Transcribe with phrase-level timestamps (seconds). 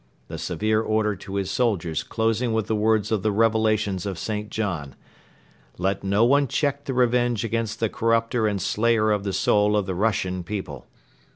[0.29, 4.49] The severe order to his soldiers closing with the words of the Revelations of St.
[4.49, 4.95] John:
[5.77, 9.85] "Let no one check the revenge against the corrupter and slayer of the soul of
[9.85, 10.87] the Russian people.